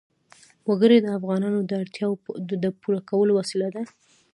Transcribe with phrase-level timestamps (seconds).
[0.67, 2.17] وګړي د افغانانو د اړتیاوو
[2.63, 3.83] د پوره کولو وسیله ده.